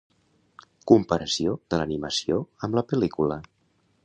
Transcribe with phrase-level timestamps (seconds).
[0.91, 3.41] Comparació de l'animació amb la pel•lícula.